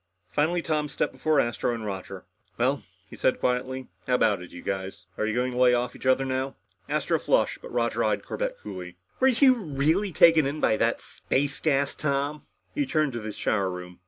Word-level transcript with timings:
Finally 0.31 0.63
Tom 0.63 0.89
stepped 0.89 1.13
before 1.13 1.39
Astro 1.39 1.75
and 1.75 1.85
Roger. 1.85 2.25
"Well," 2.57 2.81
he 3.07 3.15
said 3.15 3.39
quietly, 3.39 3.85
"how 4.07 4.15
about 4.15 4.41
it, 4.41 4.49
you 4.49 4.63
guys? 4.63 5.05
Are 5.15 5.27
you 5.27 5.35
going 5.35 5.51
to 5.51 5.59
lay 5.59 5.75
off 5.75 5.95
each 5.95 6.07
other 6.07 6.25
now?" 6.25 6.55
Astro 6.89 7.19
flushed, 7.19 7.59
but 7.61 7.71
Roger 7.71 8.03
eyed 8.03 8.25
Corbett 8.25 8.57
coolly. 8.57 8.97
"Were 9.19 9.27
you 9.27 9.53
really 9.61 10.11
taken 10.11 10.47
in 10.47 10.59
with 10.59 10.79
that 10.79 11.03
space 11.03 11.59
gas, 11.59 11.93
Tom?" 11.93 12.47
He 12.73 12.87
turned 12.87 13.13
to 13.13 13.19
the 13.19 13.31
shower 13.31 13.69
room. 13.69 13.99